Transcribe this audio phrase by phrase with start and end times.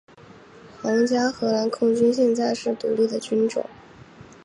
[0.81, 3.63] 皇家荷兰空军现在是独立的军种。